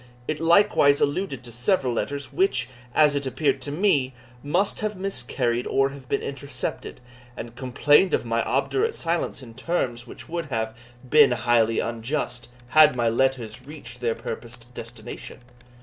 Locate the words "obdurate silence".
8.41-9.43